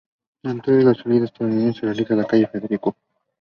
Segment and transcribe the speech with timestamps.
[0.41, 3.29] La entrada y salida de autobuses se realiza por la calle Federico Cantero Villamil.